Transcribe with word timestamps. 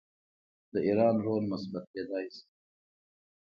د 0.73 0.75
ایران 0.87 1.15
رول 1.25 1.41
مثبت 1.51 1.83
کیدی 1.93 2.25
شي. 2.35 2.43